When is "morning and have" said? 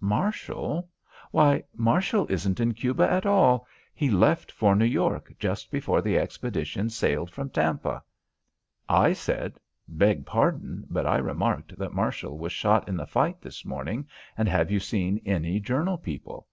13.66-14.70